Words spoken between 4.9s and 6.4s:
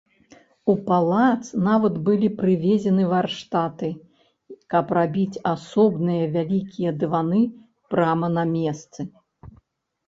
рабіць асобныя